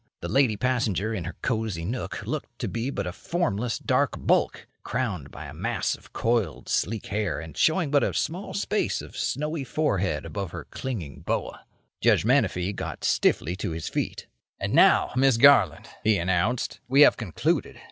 The 0.21 0.27
lady 0.29 0.57
passenger 0.57 1.13
in 1.13 1.25
her 1.25 1.35
cosy 1.43 1.85
nook 1.85 2.25
looked 2.25 2.57
to 2.57 2.67
be 2.67 2.89
but 2.89 3.05
a 3.05 3.11
formless 3.13 3.77
dark 3.77 4.15
bulk, 4.17 4.65
crowned 4.81 5.29
by 5.29 5.45
a 5.45 5.53
mass 5.53 5.93
of 5.93 6.11
coiled, 6.11 6.67
sleek 6.67 7.05
hair 7.05 7.39
and 7.39 7.55
showing 7.55 7.91
but 7.91 8.03
a 8.03 8.11
small 8.11 8.55
space 8.55 9.03
of 9.03 9.15
snowy 9.15 9.63
forehead 9.63 10.25
above 10.25 10.49
her 10.53 10.65
clinging 10.71 11.19
boa. 11.19 11.65
Judge 12.01 12.25
Menefee 12.25 12.73
got 12.73 13.03
stiffly 13.03 13.55
to 13.57 13.73
his 13.73 13.87
feet. 13.89 14.25
"And 14.59 14.73
now, 14.73 15.11
Miss 15.15 15.37
Garland," 15.37 15.87
he 16.03 16.17
announced, 16.17 16.79
"we 16.87 17.01
have 17.01 17.15
concluded. 17.15 17.79